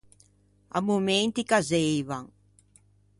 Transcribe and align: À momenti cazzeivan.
À 0.77 0.81
momenti 0.87 1.41
cazzeivan. 1.49 2.25